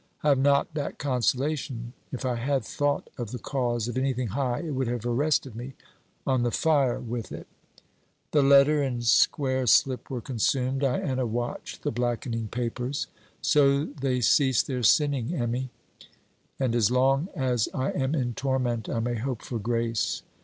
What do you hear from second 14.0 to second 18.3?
cease their sinning, Emmy; and as long as I am